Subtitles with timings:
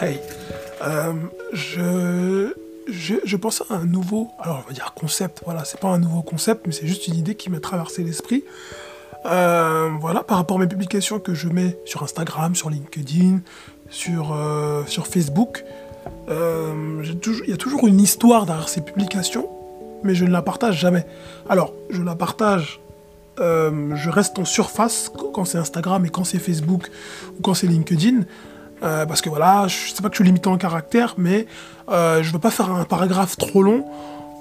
[0.00, 0.20] Hey,
[0.82, 1.12] euh,
[1.52, 2.52] je,
[2.86, 5.98] je, je pense à un nouveau, alors on va dire concept, voilà, c'est pas un
[5.98, 8.44] nouveau concept, mais c'est juste une idée qui m'a traversé l'esprit.
[9.24, 13.40] Euh, voilà, par rapport à mes publications que je mets sur Instagram, sur LinkedIn,
[13.88, 15.64] sur, euh, sur Facebook,
[16.28, 19.48] il y a toujours une histoire derrière ces publications,
[20.02, 21.06] mais je ne la partage jamais.
[21.48, 22.80] Alors, je la partage,
[23.38, 26.90] je reste en surface qu- quand c'est Instagram et quand c'est Facebook
[27.38, 28.22] ou quand c'est LinkedIn.
[28.82, 31.46] Euh, parce que voilà, je sais pas que je suis limité en caractère, mais
[31.88, 33.84] euh, je veux pas faire un paragraphe trop long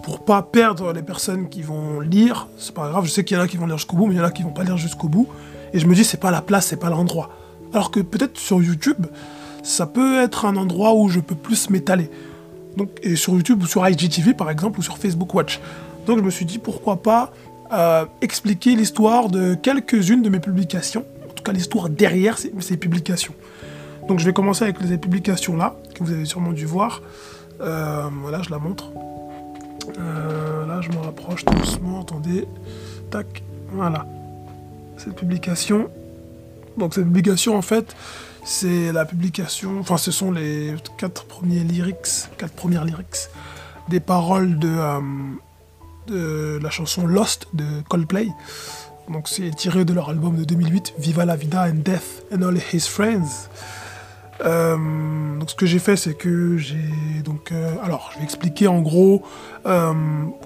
[0.03, 2.47] pour pas perdre les personnes qui vont lire.
[2.57, 4.15] C'est pas grave, je sais qu'il y en a qui vont lire jusqu'au bout, mais
[4.15, 5.27] il y en a qui vont pas lire jusqu'au bout.
[5.73, 7.29] Et je me dis, c'est pas la place, c'est pas l'endroit.
[7.73, 9.07] Alors que peut-être sur YouTube,
[9.63, 12.09] ça peut être un endroit où je peux plus m'étaler.
[12.77, 15.59] Donc, et sur YouTube ou sur IGTV par exemple, ou sur Facebook Watch.
[16.05, 17.31] Donc je me suis dit, pourquoi pas
[17.73, 23.33] euh, expliquer l'histoire de quelques-unes de mes publications, en tout cas l'histoire derrière ces publications.
[24.07, 27.01] Donc je vais commencer avec les publications là, que vous avez sûrement dû voir.
[27.61, 28.91] Euh, voilà, je la montre.
[29.99, 32.47] Euh, là, je me rapproche doucement, attendez.
[33.11, 34.05] Tac, voilà.
[34.97, 35.89] Cette publication.
[36.77, 37.95] Donc cette publication, en fait,
[38.43, 43.29] c'est la publication, enfin ce sont les quatre premiers lyrics, quatre premières lyrics
[43.89, 44.99] des paroles de, euh,
[46.07, 48.27] de la chanson Lost de Coldplay.
[49.11, 52.57] Donc c'est tiré de leur album de 2008, Viva la Vida and Death and All
[52.57, 53.49] His Friends.
[54.43, 56.75] Euh, donc ce que j'ai fait, c'est que j'ai
[57.23, 59.23] donc euh, alors je vais expliquer en gros
[59.65, 59.93] euh,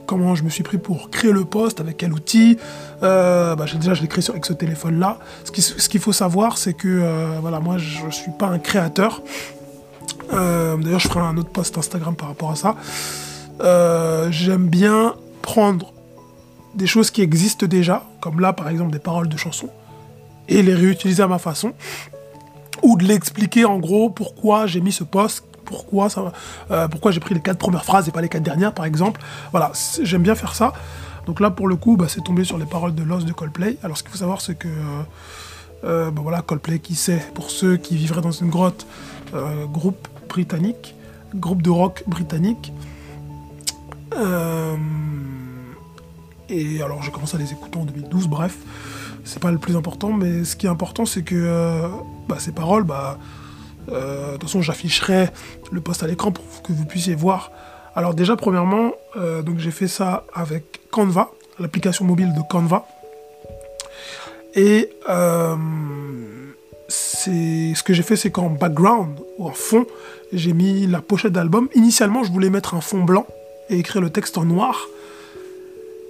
[0.06, 2.58] comment je me suis pris pour créer le poste, avec quel outil.
[3.02, 5.17] Bah, déjà je l'ai créé avec ce téléphone là.
[5.44, 9.22] Ce qui- ce qu'il faut savoir, c'est que voilà moi je suis pas un créateur.
[10.32, 12.76] D'ailleurs je ferai un autre post Instagram par rapport à ça.
[14.32, 15.94] J'aime bien prendre
[16.76, 19.70] des choses qui existent déjà, comme là par exemple des paroles de chansons,
[20.48, 21.73] et les réutiliser à ma façon
[22.82, 26.08] ou de l'expliquer en gros pourquoi j'ai mis ce post, pourquoi,
[26.72, 29.22] euh, pourquoi j'ai pris les quatre premières phrases et pas les quatre dernières par exemple.
[29.52, 30.73] Voilà, j'aime bien faire ça.
[31.26, 33.78] Donc là pour le coup, bah, c'est tombé sur les paroles de Lost de Coldplay.
[33.84, 35.02] Alors ce qu'il faut savoir c'est que euh,
[35.86, 38.86] euh, bah, voilà, Coldplay qui sait, pour ceux qui vivraient dans une grotte,
[39.72, 40.95] groupe britannique,
[41.36, 42.73] groupe de rock britannique.
[46.50, 48.58] Et alors j'ai commencé à les écouter en 2012, bref,
[49.30, 51.88] c'est pas le plus important, mais ce qui est important c'est que euh,
[52.28, 53.20] bah, ces paroles, bah,
[53.92, 55.30] euh, de toute façon j'afficherai
[55.72, 57.52] le post à l'écran pour que vous puissiez voir.
[57.95, 62.88] Alors déjà premièrement, euh, donc j'ai fait ça avec Canva, l'application mobile de Canva.
[64.56, 64.89] Et
[66.88, 69.86] ce que j'ai fait, c'est qu'en background ou en fond,
[70.34, 71.70] j'ai mis la pochette d'album.
[71.76, 73.28] Initialement, je voulais mettre un fond blanc
[73.70, 74.88] et écrire le texte en noir.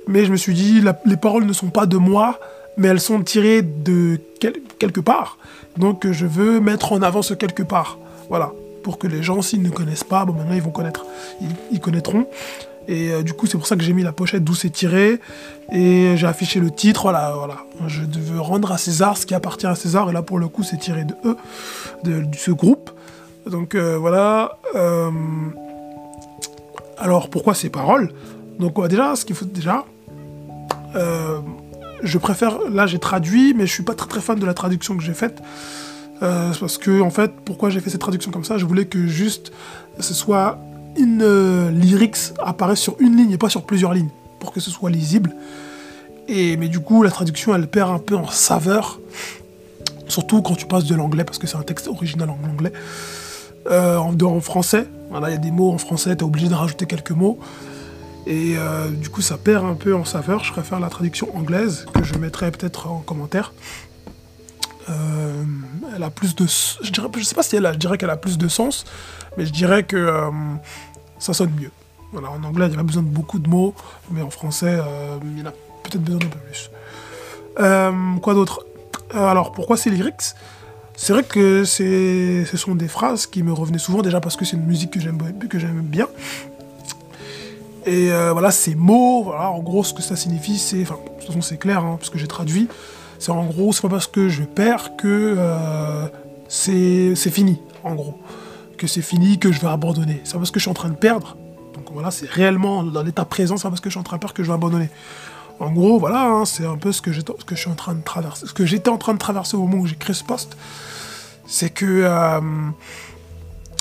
[0.07, 2.39] Mais je me suis dit, les paroles ne sont pas de moi,
[2.79, 5.37] mais elles sont tirées de quel- quelque part.
[5.77, 7.99] Donc je veux mettre en avant ce quelque part.
[8.29, 8.51] Voilà.
[8.83, 11.05] Pour que les gens, s'ils ne connaissent pas, bon, maintenant ils vont connaître.
[11.71, 12.25] Ils, connaîtront.
[12.87, 15.19] Et euh, du coup, c'est pour ça que j'ai mis la pochette d'où c'est tiré.
[15.73, 17.01] Et j'ai affiché le titre.
[17.03, 17.57] Voilà, voilà.
[17.87, 20.09] Je veux rendre à César ce qui appartient à César.
[20.09, 21.35] Et là, pour le coup, c'est tiré de eux,
[22.05, 22.89] de, ce groupe.
[23.45, 24.57] Donc euh, voilà.
[24.75, 25.11] Euh,
[26.97, 28.13] alors pourquoi ces paroles?
[28.59, 29.85] Donc déjà, ce qu'il faut déjà,
[32.03, 32.59] je préfère.
[32.69, 35.13] Là, j'ai traduit, mais je suis pas très très fan de la traduction que j'ai
[35.13, 35.41] faite.
[36.21, 38.57] Euh, parce que en fait, pourquoi j'ai fait cette traduction comme ça?
[38.57, 39.51] Je voulais que juste
[39.99, 40.59] ce soit
[40.97, 44.69] une euh, lyrics apparaisse sur une ligne et pas sur plusieurs lignes, pour que ce
[44.69, 45.33] soit lisible.
[46.27, 48.99] Et mais du coup, la traduction, elle perd un peu en saveur,
[50.07, 52.73] surtout quand tu passes de l'anglais, parce que c'est un texte original en anglais.
[53.71, 56.53] Euh, en, en français, voilà, il y a des mots en français, t'es obligé de
[56.53, 57.39] rajouter quelques mots.
[58.29, 60.43] Et euh, du coup, ça perd un peu en saveur.
[60.43, 63.53] Je préfère la traduction anglaise, que je mettrai peut-être en commentaire.
[64.87, 65.43] Euh,
[65.95, 66.45] elle a plus de...
[66.45, 68.85] Je, dirais, je sais pas si elle a, je dirais qu'elle a plus de sens,
[69.35, 70.29] mais je dirais que euh,
[71.17, 71.71] ça sonne mieux.
[72.11, 73.73] Voilà, en anglais, il y a besoin de beaucoup de mots,
[74.11, 74.79] mais en français,
[75.23, 75.51] il y en a
[75.83, 76.69] peut-être besoin d'un peu plus.
[78.21, 78.63] Quoi d'autre?
[79.11, 80.35] Alors, pourquoi ces lyrics?
[80.95, 84.57] C'est vrai que ce sont des phrases qui me revenaient souvent, déjà parce que c'est
[84.57, 86.07] une musique que j'aime bien.
[87.89, 91.17] Et euh, voilà, ces mots, voilà, en gros, ce que ça signifie, c'est, enfin, de
[91.17, 92.67] toute façon, c'est clair, hein, parce que j'ai traduit.
[93.17, 96.07] C'est en gros, c'est pas parce que je perds que euh,
[96.47, 98.13] c'est fini, en gros.
[98.77, 100.21] Que c'est fini, que je vais abandonner.
[100.23, 101.35] C'est pas parce que je suis en train de perdre.
[101.73, 104.17] Donc voilà, c'est réellement dans l'état présent, c'est pas parce que je suis en train
[104.17, 104.89] de perdre que je vais abandonner.
[105.59, 107.33] En gros, voilà, hein, c'est un peu ce que, j'étais-
[107.67, 109.95] en train de traverser, ce que j'étais en train de traverser au moment où j'ai
[109.95, 110.55] créé ce poste.
[111.47, 112.39] C'est que euh,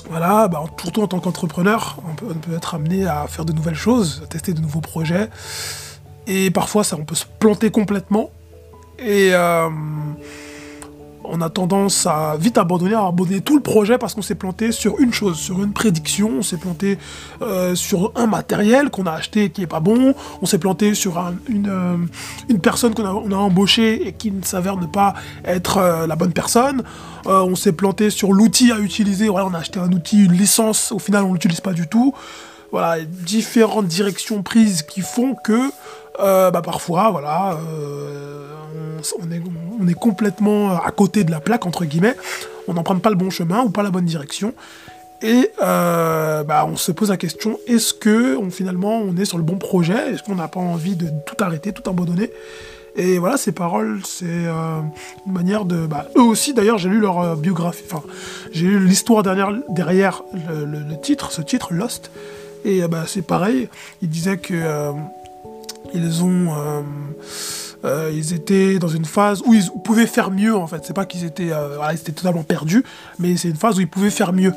[0.08, 4.22] voilà, bah, surtout en tant qu'entrepreneur, on peut, être amené à faire de nouvelles choses,
[4.24, 5.28] à tester de nouveaux projets.
[6.26, 8.30] Et parfois, ça, on peut se planter complètement.
[8.98, 9.68] Et euh,
[11.30, 14.72] on a tendance à vite abandonner, à abandonner tout le projet parce qu'on s'est planté
[14.72, 16.98] sur une chose, sur une prédiction, on s'est planté
[17.42, 21.22] euh, sur un matériel qu'on a acheté qui est pas bon, on s'est planté sur
[21.48, 21.96] une, euh,
[22.48, 25.14] une personne qu'on a, embauchée et qui ne s'avère ne pas
[25.44, 26.82] être euh, la bonne personne,
[27.26, 30.98] on s'est planté sur l'outil à utiliser, on a acheté un outil, une licence, au
[30.98, 32.14] final on l'utilise pas du tout.
[32.70, 35.70] Voilà, différentes directions prises qui font que
[36.18, 37.58] bah, parfois, voilà,
[39.20, 42.16] on, est, complètement à côté de la plaque, entre guillemets,
[42.66, 44.54] on n'emprunte pas le bon chemin ou pas la bonne direction.
[45.22, 49.38] Et euh, bah, on se pose la question, est-ce que on, finalement on est sur
[49.38, 50.12] le bon projet?
[50.12, 52.30] Est-ce qu'on n'a pas envie de tout arrêter, tout abandonner?
[52.96, 54.80] Et voilà, ces paroles, c'est euh,
[55.26, 55.86] une manière de...
[55.86, 58.02] Bah, eux aussi, d'ailleurs, j'ai lu leur euh, biographie, enfin,
[58.52, 62.10] j'ai lu l'histoire derrière, derrière le, titre, ce titre, Lost.
[62.64, 63.68] Et bah, c'est pareil,
[64.02, 64.92] ils disaient que
[65.94, 66.84] ils ont
[67.84, 70.84] euh, ils étaient dans une phase où ils pouvaient faire mieux en fait.
[70.84, 72.84] C'est pas qu'ils étaient, euh, voilà, ils totalement perdus,
[73.18, 74.52] mais c'est une phase où ils pouvaient faire mieux.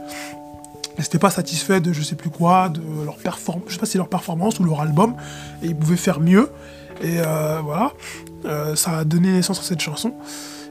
[0.98, 3.86] Ils n'étaient pas satisfaits de je sais plus quoi, de leur performance, je sais pas
[3.86, 5.16] si leur performance ou leur album,
[5.62, 6.50] et ils pouvaient faire mieux.
[7.02, 7.92] Et euh, voilà,
[8.76, 10.14] ça a donné naissance à cette chanson.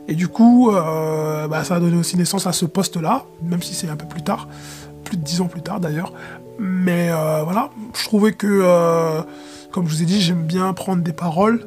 [0.09, 3.89] Et du coup, bah, ça a donné aussi naissance à ce poste-là, même si c'est
[3.89, 4.49] un peu plus tard,
[5.05, 6.13] plus de dix ans plus tard d'ailleurs.
[6.59, 9.25] Mais voilà, je trouvais que,
[9.71, 11.67] comme je vous ai dit, j'aime bien prendre des paroles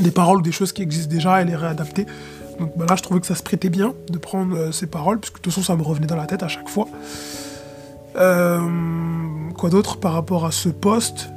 [0.00, 2.06] des paroles ou des choses qui existent déjà et les réadapter.
[2.58, 5.18] Donc bah là, je trouvais que ça se prêtait bien de prendre euh, ces paroles,
[5.18, 6.88] puisque de toute façon, ça me revenait dans la tête à chaque fois.
[8.16, 8.60] Euh,
[9.56, 11.28] quoi d'autre par rapport à ce poste?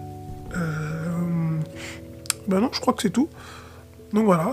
[2.47, 3.27] Ben non, je crois que c'est tout.
[4.13, 4.51] Donc voilà.